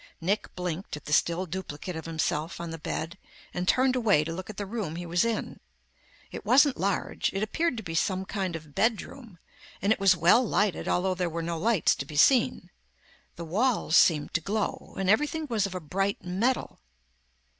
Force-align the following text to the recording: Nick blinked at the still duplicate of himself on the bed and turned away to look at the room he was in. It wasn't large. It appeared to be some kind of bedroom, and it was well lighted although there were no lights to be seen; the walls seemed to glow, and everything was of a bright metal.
Nick 0.19 0.55
blinked 0.55 0.97
at 0.97 1.05
the 1.05 1.13
still 1.13 1.45
duplicate 1.45 1.95
of 1.95 2.05
himself 2.07 2.59
on 2.59 2.71
the 2.71 2.79
bed 2.79 3.19
and 3.53 3.67
turned 3.67 3.95
away 3.95 4.23
to 4.23 4.33
look 4.33 4.49
at 4.49 4.57
the 4.57 4.65
room 4.65 4.95
he 4.95 5.05
was 5.05 5.23
in. 5.23 5.59
It 6.31 6.43
wasn't 6.43 6.75
large. 6.79 7.29
It 7.35 7.43
appeared 7.43 7.77
to 7.77 7.83
be 7.83 7.93
some 7.93 8.25
kind 8.25 8.55
of 8.55 8.73
bedroom, 8.73 9.37
and 9.79 9.93
it 9.93 9.99
was 9.99 10.17
well 10.17 10.43
lighted 10.43 10.87
although 10.87 11.13
there 11.13 11.29
were 11.29 11.43
no 11.43 11.59
lights 11.59 11.93
to 11.97 12.05
be 12.07 12.15
seen; 12.15 12.71
the 13.35 13.45
walls 13.45 13.95
seemed 13.95 14.33
to 14.33 14.41
glow, 14.41 14.95
and 14.97 15.07
everything 15.07 15.45
was 15.51 15.67
of 15.67 15.75
a 15.75 15.79
bright 15.79 16.25
metal. 16.25 16.79